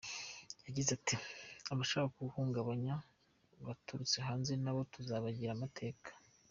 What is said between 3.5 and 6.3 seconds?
baturutse hanze nabo tuzabagira amateka.